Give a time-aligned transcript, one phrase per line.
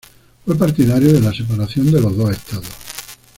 [0.43, 2.71] Fue partidario de la separación de los dos estados.